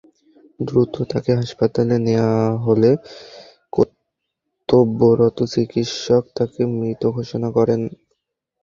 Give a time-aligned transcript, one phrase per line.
[0.59, 2.91] দ্রুত তাকে হাসপাতালে নেওয়া হলে
[3.73, 7.81] কর্তব্যরত চিকিৎসক তাকে মৃত ঘোষণা করেন।